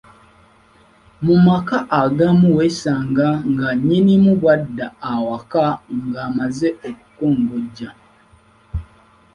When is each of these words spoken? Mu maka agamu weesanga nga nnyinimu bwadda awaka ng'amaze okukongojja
Mu 1.25 1.35
maka 1.47 1.77
agamu 2.01 2.47
weesanga 2.57 3.27
nga 3.51 3.67
nnyinimu 3.77 4.31
bwadda 4.41 4.87
awaka 5.11 5.65
ng'amaze 6.05 6.69
okukongojja 6.89 7.89